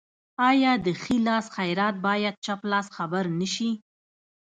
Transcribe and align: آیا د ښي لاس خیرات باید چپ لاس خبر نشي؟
آیا 0.49 0.71
د 0.85 0.87
ښي 1.01 1.17
لاس 1.27 1.45
خیرات 1.55 1.95
باید 2.07 2.35
چپ 2.45 2.59
لاس 2.71 2.87
خبر 2.97 3.23
نشي؟ 3.39 3.71